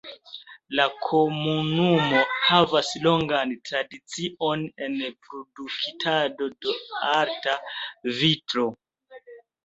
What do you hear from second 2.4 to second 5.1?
havas longan tradicion en